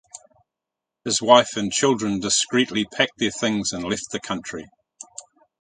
His 1.05 1.21
wife 1.21 1.55
and 1.55 1.71
children 1.71 2.19
discreetly 2.19 2.85
packed 2.85 3.19
their 3.19 3.29
things 3.29 3.71
and 3.71 3.83
left 3.83 4.09
the 4.11 4.19
country. 4.19 4.65